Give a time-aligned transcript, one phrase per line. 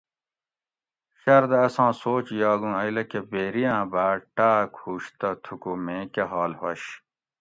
[1.19, 6.25] شٞردہ اساں سوچ یاگُوں ائ لٞکہ بیری آۤں باٞ ٹاٞک ہُوش تہ تھُکو میں کٞہ
[6.31, 6.81] حال ہُوَش